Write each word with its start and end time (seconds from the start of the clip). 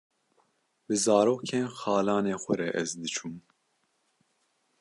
bi 0.85 0.95
zarokên 1.03 1.65
xalanê 1.79 2.35
xwe 2.41 2.53
re 2.59 2.69
ez 2.81 2.89
diçûm 3.01 3.35